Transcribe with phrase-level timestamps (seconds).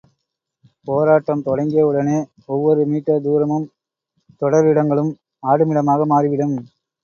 [0.87, 2.15] போராட்டம் தொடங்கியவுடனே,
[2.47, 3.69] ஒவ்வொரு மீட்டர் தூரமும்
[4.41, 5.13] தொடரிடங்களும்
[5.47, 6.57] ஆடுமிடமாக மாறிவிடும்.